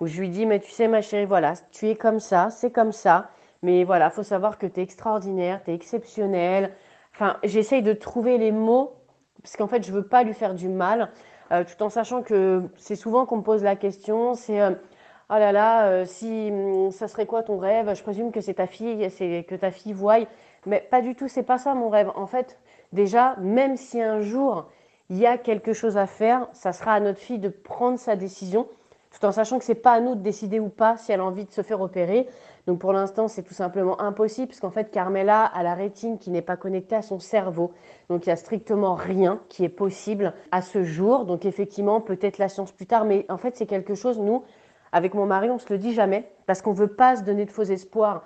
[0.00, 2.70] Où je lui dis, mais tu sais, ma chérie, voilà, tu es comme ça, c'est
[2.70, 3.30] comme ça.
[3.62, 6.72] Mais voilà, faut savoir que tu es extraordinaire, tu es exceptionnel.
[7.14, 8.94] Enfin, j'essaye de trouver les mots
[9.42, 11.10] parce qu'en fait, je veux pas lui faire du mal,
[11.52, 15.52] euh, tout en sachant que c'est souvent qu'on me pose la question, c'est oh là
[15.52, 17.94] là, euh, si hum, ça serait quoi ton rêve?
[17.94, 20.18] Je présume que c'est ta fille, c'est que ta fille voie.
[20.66, 22.10] Mais pas du tout, c'est pas ça mon rêve.
[22.14, 22.58] En fait,
[22.92, 24.68] déjà, même si un jour
[25.10, 28.16] il y a quelque chose à faire, ça sera à notre fille de prendre sa
[28.16, 28.66] décision,
[29.10, 31.24] tout en sachant que c'est pas à nous de décider ou pas si elle a
[31.24, 32.26] envie de se faire opérer.
[32.66, 36.30] Donc pour l'instant, c'est tout simplement impossible, parce qu'en fait, Carmela a la rétine qui
[36.30, 37.72] n'est pas connectée à son cerveau.
[38.08, 41.26] Donc il y a strictement rien qui est possible à ce jour.
[41.26, 44.44] Donc effectivement, peut-être la science plus tard, mais en fait, c'est quelque chose, nous,
[44.92, 47.50] avec mon mari, on se le dit jamais, parce qu'on veut pas se donner de
[47.50, 48.22] faux espoirs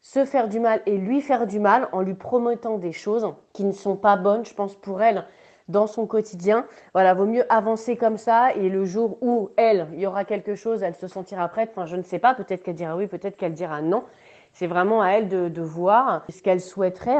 [0.00, 3.64] se faire du mal et lui faire du mal en lui promettant des choses qui
[3.64, 5.26] ne sont pas bonnes, je pense, pour elle
[5.68, 6.66] dans son quotidien.
[6.94, 10.54] Voilà, vaut mieux avancer comme ça et le jour où elle, il y aura quelque
[10.54, 11.70] chose, elle se sentira prête.
[11.72, 14.04] Enfin, je ne sais pas, peut-être qu'elle dira oui, peut-être qu'elle dira non.
[14.52, 17.18] C'est vraiment à elle de, voir ce qu'elle souhaiterait.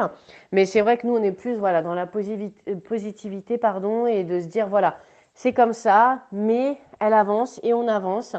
[0.51, 4.40] Mais c'est vrai que nous, on est plus voilà dans la positivité pardon, et de
[4.40, 4.97] se dire voilà,
[5.35, 8.37] c'est comme ça, mais elle avance et on avance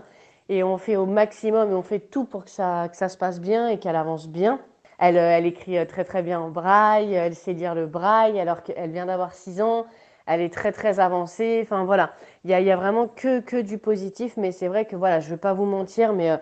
[0.52, 3.18] et on fait au maximum et on fait tout pour que ça, que ça se
[3.18, 4.60] passe bien et qu'elle avance bien.
[5.00, 8.38] Elle, euh, elle écrit euh, très très bien en braille, elle sait lire le braille
[8.38, 9.86] alors qu'elle vient d'avoir 6 ans,
[10.26, 11.62] elle est très très avancée.
[11.64, 12.12] Enfin voilà,
[12.44, 15.22] il y a, y a, vraiment que, que du positif, mais c'est vrai que voilà,
[15.22, 16.38] je ne vais pas vous mentir, mais euh,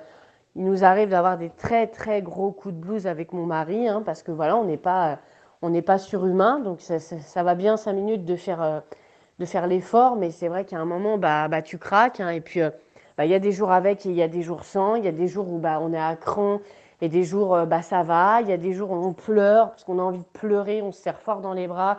[0.55, 4.01] il nous arrive d'avoir des très très gros coups de blues avec mon mari, hein,
[4.03, 5.19] parce que voilà, on n'est pas,
[5.61, 8.81] on pas surhumain, donc ça, ça, va bien 5 minutes de faire,
[9.45, 12.61] faire l'effort, mais c'est vrai qu'à un moment, bah, bah tu craques, hein, et puis
[13.19, 14.95] bah, il y a des jours avec et il y a des jours sans.
[14.95, 16.61] Il y a des jours où bah, on est à cran
[17.01, 18.39] et des jours euh, bah, ça va.
[18.39, 20.93] Il y a des jours où on pleure parce qu'on a envie de pleurer, on
[20.93, 21.97] se serre fort dans les bras.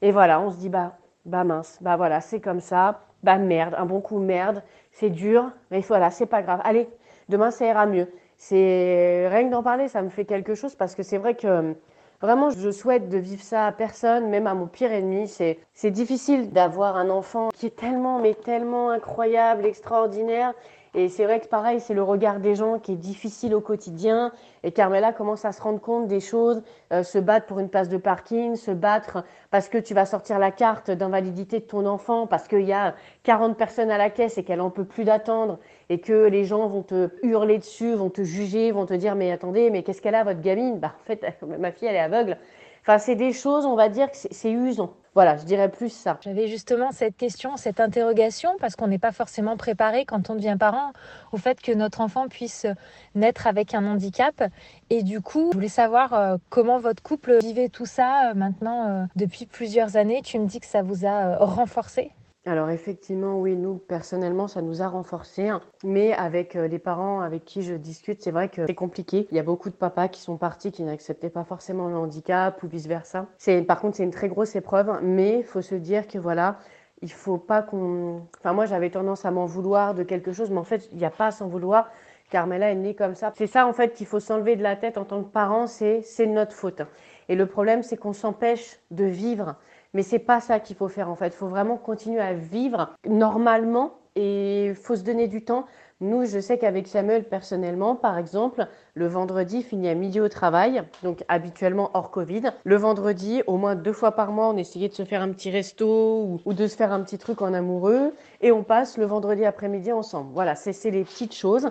[0.00, 0.92] Et voilà, on se dit bah,
[1.24, 3.00] bah mince, bah voilà, c'est comme ça.
[3.24, 6.60] bah merde, un bon coup merde, c'est dur, mais voilà, c'est pas grave.
[6.62, 6.88] Allez,
[7.28, 8.06] demain ça ira mieux.
[8.36, 11.74] C'est rien que d'en parler, ça me fait quelque chose parce que c'est vrai que
[12.20, 15.26] Vraiment, je souhaite de vivre ça à personne, même à mon pire ennemi.
[15.26, 20.52] C'est, c'est difficile d'avoir un enfant qui est tellement, mais tellement incroyable, extraordinaire,
[20.92, 24.32] et c'est vrai que pareil, c'est le regard des gens qui est difficile au quotidien.
[24.64, 27.88] Et Carmela commence à se rendre compte des choses, euh, se battre pour une place
[27.88, 32.26] de parking, se battre parce que tu vas sortir la carte d'invalidité de ton enfant,
[32.26, 35.60] parce qu'il y a 40 personnes à la caisse et qu'elle en peut plus d'attendre,
[35.90, 39.30] et que les gens vont te hurler dessus, vont te juger, vont te dire mais
[39.32, 40.78] attendez, mais qu'est-ce qu'elle a votre gamine?
[40.78, 41.26] Bah en fait,
[41.58, 42.38] ma fille elle est aveugle.
[42.82, 44.94] Enfin, c'est des choses, on va dire que c'est usant.
[45.14, 46.18] Voilà, je dirais plus ça.
[46.22, 50.56] J'avais justement cette question, cette interrogation, parce qu'on n'est pas forcément préparé quand on devient
[50.58, 50.92] parent
[51.32, 52.66] au fait que notre enfant puisse
[53.14, 54.44] naître avec un handicap.
[54.88, 58.88] Et du coup, je voulais savoir euh, comment votre couple vivait tout ça euh, maintenant
[58.88, 60.22] euh, depuis plusieurs années.
[60.22, 62.12] Tu me dis que ça vous a renforcé
[62.46, 65.48] alors effectivement, oui, nous, personnellement, ça nous a renforcés.
[65.48, 65.60] Hein.
[65.84, 69.28] Mais avec euh, les parents avec qui je discute, c'est vrai que c'est compliqué.
[69.30, 72.62] Il y a beaucoup de papas qui sont partis, qui n'acceptaient pas forcément le handicap
[72.62, 73.26] ou vice-versa.
[73.68, 76.56] Par contre, c'est une très grosse épreuve, mais faut se dire que voilà,
[77.02, 78.22] il faut pas qu'on...
[78.38, 81.04] Enfin, moi, j'avais tendance à m'en vouloir de quelque chose, mais en fait, il n'y
[81.04, 81.90] a pas à s'en vouloir.
[82.30, 83.32] Carmela est née comme ça.
[83.36, 86.00] C'est ça, en fait, qu'il faut s'enlever de la tête en tant que parent, c'est,
[86.02, 86.80] c'est notre faute.
[87.28, 89.56] Et le problème, c'est qu'on s'empêche de vivre
[89.94, 91.28] mais c'est pas ça qu'il faut faire en fait.
[91.28, 95.66] Il faut vraiment continuer à vivre normalement et il faut se donner du temps.
[96.02, 100.82] Nous, je sais qu'avec Samuel, personnellement, par exemple, le vendredi finit à midi au travail,
[101.02, 102.52] donc habituellement hors Covid.
[102.64, 105.50] Le vendredi, au moins deux fois par mois, on essayait de se faire un petit
[105.50, 109.44] resto ou, de se faire un petit truc en amoureux et on passe le vendredi
[109.44, 110.30] après-midi ensemble.
[110.32, 111.70] Voilà, c'est les petites choses.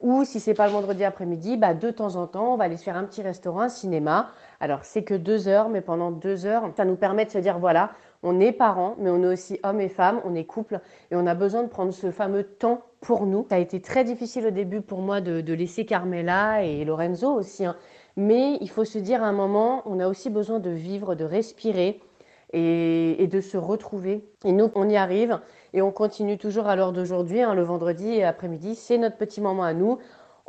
[0.00, 2.76] Ou si c'est pas le vendredi après-midi, bah, de temps en temps, on va aller
[2.76, 4.30] se faire un petit restaurant, un cinéma.
[4.60, 7.58] Alors c'est que deux heures, mais pendant deux heures, ça nous permet de se dire
[7.58, 7.90] voilà,
[8.22, 11.26] on est parents, mais on est aussi hommes et femmes, on est couple, et on
[11.26, 13.46] a besoin de prendre ce fameux temps pour nous.
[13.48, 17.64] Ça a été très difficile au début pour moi de, laisser Carmela et Lorenzo aussi,
[17.64, 17.76] hein.
[18.16, 21.24] mais il faut se dire à un moment, on a aussi besoin de vivre, de
[21.24, 22.00] respirer
[22.52, 24.24] et, et de se retrouver.
[24.44, 25.38] Et nous, on y arrive.
[25.74, 29.64] Et on continue toujours à l'heure d'aujourd'hui, hein, le vendredi après-midi, c'est notre petit moment
[29.64, 29.98] à nous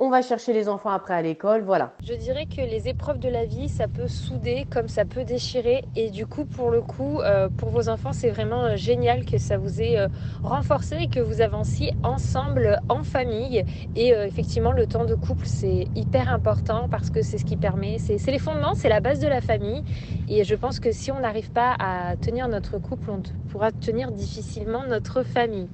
[0.01, 1.91] on va chercher les enfants après à l'école, voilà.
[2.01, 5.83] Je dirais que les épreuves de la vie, ça peut souder comme ça peut déchirer.
[5.97, 9.38] Et du coup, pour le coup, euh, pour vos enfants, c'est vraiment euh, génial que
[9.38, 10.07] ça vous ait euh,
[10.41, 13.65] renforcé et que vous avanciez ensemble en famille.
[13.97, 17.97] Et effectivement, le temps de couple, c'est hyper important parce que c'est ce qui permet,
[17.97, 19.83] c'est les fondements, c'est la base de la famille.
[20.29, 24.12] Et je pense que si on n'arrive pas à tenir notre couple, on pourra tenir
[24.12, 25.67] difficilement notre famille.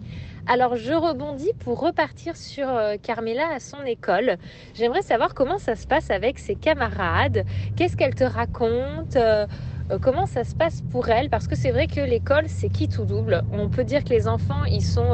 [0.48, 4.38] Alors je rebondis pour repartir sur euh, Carmela à son école.
[4.76, 7.46] J'aimerais savoir comment ça se passe avec ses camarades.
[7.76, 9.48] Qu'est-ce qu'elle te raconte euh,
[9.92, 11.30] euh, comment ça se passe pour elle?
[11.32, 13.42] Parce que c'est vrai que l'école, c'est qui tout double?
[13.50, 15.14] On peut dire que les enfants, ils sont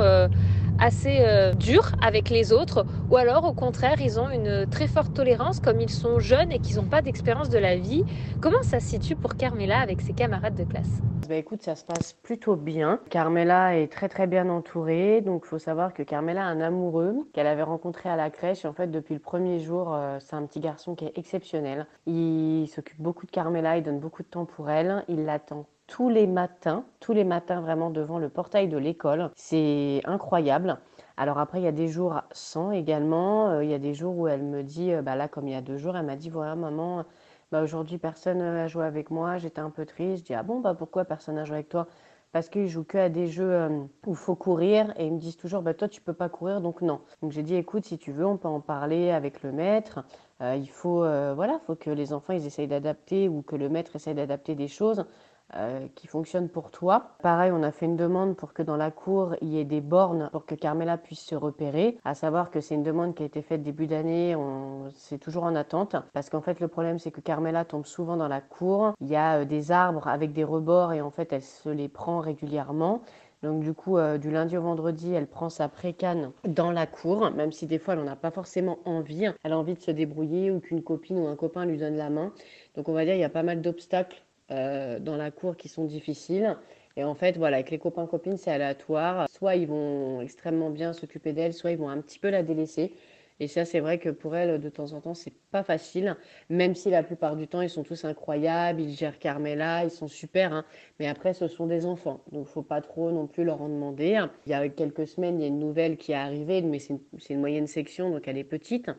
[0.81, 5.13] assez euh, durs avec les autres, ou alors au contraire, ils ont une très forte
[5.13, 8.03] tolérance comme ils sont jeunes et qu'ils n'ont pas d'expérience de la vie.
[8.41, 11.01] Comment ça se situe pour Carmela avec ses camarades de classe?
[11.29, 12.99] Bah écoute, ça se passe plutôt bien.
[13.09, 17.29] Carmela est très très bien entourée, donc il faut savoir que Carmela a un amoureux
[17.31, 18.65] qu'elle avait rencontré à la crèche.
[18.65, 21.85] Et en fait, depuis le premier jour, euh, c'est un petit garçon qui est exceptionnel.
[22.05, 26.07] Il s'occupe beaucoup de Carmela, il donne beaucoup de temps pour elle, il l'attend tous
[26.07, 29.29] les matins, tous les matins vraiment devant le portail de l'école.
[29.35, 30.77] C'est incroyable.
[31.17, 33.49] Alors après, il y a des jours sans également.
[33.49, 35.51] Euh, il y a des jours où elle me dit, euh, bah là, comme il
[35.51, 37.03] y a deux jours, elle m'a dit, voilà, maman,
[37.51, 40.19] bah aujourd'hui, personne n'a joué avec moi, j'étais un peu triste.
[40.19, 41.87] Je dis, ah bon, bah pourquoi personne n'a joué avec toi?
[42.31, 43.69] Parce qu'ils jouent que à des jeux euh,
[44.07, 46.61] où il faut courir et ils me disent toujours bah toi tu peux pas courir
[46.61, 47.01] donc non.
[47.21, 50.05] Donc j'ai dit écoute si tu veux on peut en parler avec le maître.
[50.39, 50.99] il faut
[51.35, 54.69] voilà faut que les enfants ils essayent d'adapter ou que le maître essaye d'adapter des
[54.69, 55.05] choses.
[55.55, 57.17] Euh, qui fonctionne pour toi.
[57.21, 59.81] Pareil, on a fait une demande pour que dans la cour, il y ait des
[59.81, 61.97] bornes pour que Carmela puisse se repérer.
[62.05, 64.89] À savoir que c'est une demande qui a été faite début d'année, on...
[64.95, 65.97] c'est toujours en attente.
[66.13, 68.93] Parce qu'en fait, le problème, c'est que Carmela tombe souvent dans la cour.
[69.01, 71.89] Il y a euh, des arbres avec des rebords et en fait, elle se les
[71.89, 73.01] prend régulièrement.
[73.43, 77.29] Donc du coup, euh, du lundi au vendredi, elle prend sa précane dans la cour,
[77.31, 79.27] même si des fois, elle n'en a pas forcément envie.
[79.43, 82.09] Elle a envie de se débrouiller ou qu'une copine ou un copain lui donne la
[82.09, 82.31] main.
[82.75, 85.69] Donc on va dire, il y a pas mal d'obstacles euh, dans la cour qui
[85.69, 86.57] sont difficiles.
[86.97, 89.27] Et en fait, voilà, avec les copains copines, c'est aléatoire.
[89.29, 92.93] Soit ils vont extrêmement bien s'occuper d'elle, soit ils vont un petit peu la délaisser.
[93.41, 96.15] Et ça, c'est vrai que pour elle, de temps en temps, c'est pas facile.
[96.51, 100.07] Même si la plupart du temps, ils sont tous incroyables, ils gèrent Carmela, ils sont
[100.07, 100.53] super.
[100.53, 100.63] Hein.
[100.99, 104.23] Mais après, ce sont des enfants, donc faut pas trop non plus leur en demander.
[104.45, 106.93] Il y a quelques semaines, il y a une nouvelle qui est arrivée, mais c'est
[107.31, 108.91] une, moyenne section, donc elle est petite.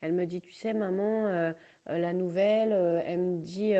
[0.00, 1.52] Elle me dit, tu sais, maman,
[1.86, 2.72] la nouvelle,
[3.06, 3.74] elle me dit,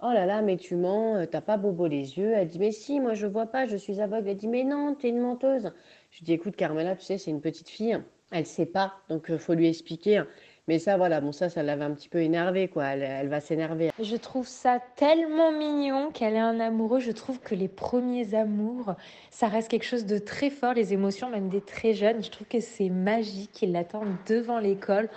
[0.00, 2.32] oh là là, mais tu mens, t'as pas bobo les yeux.
[2.34, 4.28] Elle dit, mais si, moi je vois pas, je suis aveugle.
[4.28, 5.72] Elle dit, mais non, t'es une menteuse.
[6.10, 7.98] Je dis, écoute, Carmela, tu sais, c'est une petite fille.
[8.30, 10.22] Elle sait pas, donc faut lui expliquer.
[10.68, 12.88] Mais ça, voilà, bon, ça, ça l'avait un petit peu énervé, quoi.
[12.88, 13.90] Elle, va s'énerver.
[13.98, 17.00] Je trouve ça tellement mignon qu'elle est un amoureux.
[17.00, 18.94] Je trouve que les premiers amours,
[19.30, 22.22] ça reste quelque chose de très fort, les émotions, même des très jeunes.
[22.22, 23.62] Je trouve que c'est magique.
[23.62, 25.08] Ils l'attendent devant l'école.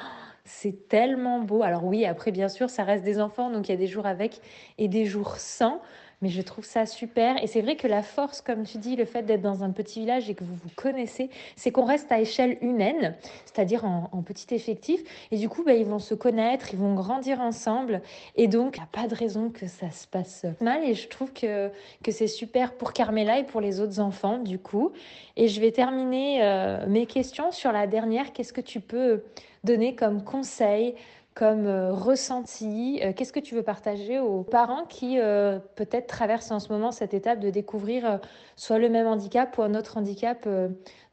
[0.44, 1.64] C'est tellement beau.
[1.64, 4.06] Alors oui, après, bien sûr, ça reste des enfants, donc il y a des jours
[4.06, 4.40] avec
[4.78, 5.82] et des jours sans.
[6.22, 7.44] Mais je trouve ça super.
[7.44, 10.02] Et c'est vrai que la force, comme tu dis, le fait d'être dans un petit
[10.02, 14.54] village et que vous vous connaissez, c'est qu'on reste à échelle humaine, c'est-à-dire en, petit
[14.54, 15.02] effectif.
[15.32, 18.02] Et du coup, bah, ils vont se connaître, ils vont grandir ensemble.
[18.36, 20.84] Et donc, il n'y a pas de raison que ça se passe mal.
[20.84, 21.72] Et je trouve que,
[22.04, 24.92] que c'est super pour Carmela et pour les autres enfants, du coup.
[25.38, 28.32] Et je vais terminer euh, mes questions sur la dernière.
[28.32, 29.24] Qu'est-ce que tu peux
[29.64, 30.96] donner comme conseil
[31.34, 36.52] comme euh, ressenti euh, Qu'est-ce que tu veux partager aux parents qui euh, peut-être traversent
[36.52, 38.20] en ce moment cette étape de découvrir
[38.58, 40.48] soit le même handicap ou un autre handicap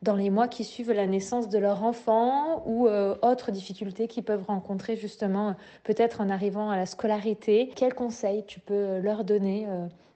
[0.02, 4.44] dans les mois qui suivent la naissance de leur enfant ou autres difficultés qu'ils peuvent
[4.46, 7.70] rencontrer justement peut-être en arrivant à la scolarité.
[7.74, 9.66] Quels conseils tu peux leur donner,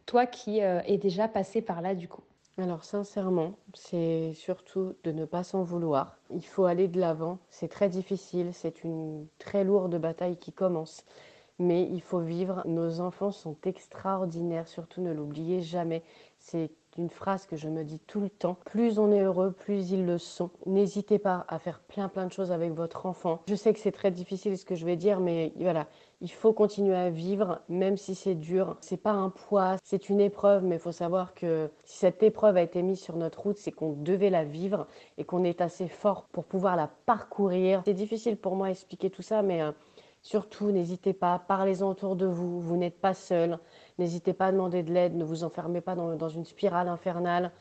[0.07, 2.23] toi qui es déjà passé par là du coup?
[2.59, 6.19] Alors sincèrement, c'est surtout de ne pas s'en vouloir.
[6.31, 7.39] Il faut aller de l'avant.
[7.49, 11.05] C'est très difficile, c'est une très lourde bataille qui commence.
[11.59, 12.63] Mais il faut vivre.
[12.67, 16.03] Nos enfants sont extraordinaires, surtout ne l'oubliez jamais.
[16.39, 18.57] C'est une phrase que je me dis tout le temps.
[18.65, 20.51] Plus on est heureux, plus ils le sont.
[20.67, 23.41] N'hésitez pas à faire plein plein de choses avec votre enfant.
[23.49, 25.87] Je sais que c'est très difficile ce que je vais dire, mais voilà,
[26.21, 28.77] il faut continuer à vivre, même si c'est dur.
[28.81, 32.57] C'est pas un poids, c'est une épreuve, mais il faut savoir que si cette épreuve
[32.57, 34.87] a été mise sur notre route, c'est qu'on devait la vivre
[35.19, 37.83] et qu'on est assez fort pour pouvoir la parcourir.
[37.85, 39.73] C'est difficile pour moi d'expliquer tout ça, mais euh,
[40.23, 42.61] surtout, n'hésitez pas, parlez-en autour de vous.
[42.61, 43.59] Vous n'êtes pas seul.
[44.03, 47.53] N'hésitez pas à demander de l'aide, ne vous enfermez pas dans, une spirale infernale.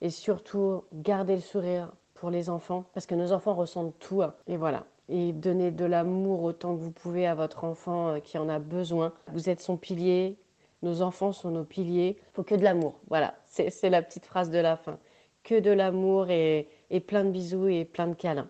[0.00, 4.22] Et surtout, gardez le sourire pour les enfants, parce que nos enfants ressentent tout.
[4.46, 8.38] Et voilà, et donnez de l'amour autant que vous pouvez à votre enfant euh, qui
[8.38, 9.12] en a besoin.
[9.30, 10.38] Vous êtes son pilier,
[10.80, 12.16] nos enfants sont nos piliers.
[12.18, 12.94] Il faut que de l'amour.
[13.10, 14.98] Voilà, c'est la petite phrase de la fin.
[15.42, 16.66] Que de l'amour et
[17.06, 18.48] plein de bisous et plein de câlins.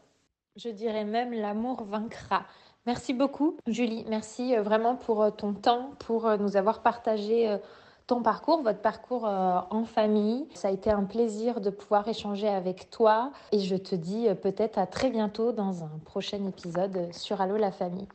[0.55, 2.45] Je dirais même l'amour vaincra.
[2.87, 4.05] Merci beaucoup, Julie.
[4.09, 7.59] Merci euh, vraiment pour euh, ton temps, pour nous avoir partagé
[8.11, 10.49] ton parcours, votre parcours euh, en famille.
[10.55, 14.35] Ça a été un plaisir de pouvoir échanger avec toi et je te dis euh,
[14.35, 18.09] peut-être à très bientôt dans un prochain épisode sur Allo la famille.